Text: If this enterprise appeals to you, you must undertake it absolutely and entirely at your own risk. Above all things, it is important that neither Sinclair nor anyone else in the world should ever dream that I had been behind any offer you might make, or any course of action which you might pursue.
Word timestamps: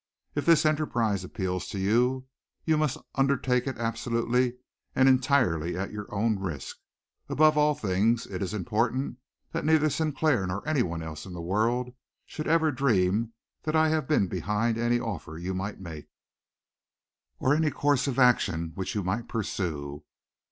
If 0.33 0.47
this 0.47 0.65
enterprise 0.65 1.23
appeals 1.23 1.67
to 1.67 1.77
you, 1.77 2.25
you 2.65 2.75
must 2.75 2.97
undertake 3.13 3.67
it 3.67 3.77
absolutely 3.77 4.55
and 4.95 5.07
entirely 5.07 5.77
at 5.77 5.91
your 5.91 6.11
own 6.11 6.39
risk. 6.39 6.79
Above 7.29 7.55
all 7.55 7.75
things, 7.75 8.25
it 8.25 8.41
is 8.41 8.51
important 8.51 9.19
that 9.51 9.63
neither 9.63 9.91
Sinclair 9.91 10.47
nor 10.47 10.67
anyone 10.67 11.03
else 11.03 11.27
in 11.27 11.33
the 11.33 11.39
world 11.39 11.93
should 12.25 12.47
ever 12.47 12.71
dream 12.71 13.33
that 13.61 13.75
I 13.75 13.89
had 13.89 14.07
been 14.07 14.27
behind 14.27 14.75
any 14.75 14.99
offer 14.99 15.37
you 15.37 15.53
might 15.53 15.79
make, 15.79 16.07
or 17.37 17.53
any 17.53 17.69
course 17.69 18.07
of 18.07 18.17
action 18.17 18.71
which 18.73 18.95
you 18.95 19.03
might 19.03 19.27
pursue. 19.27 20.03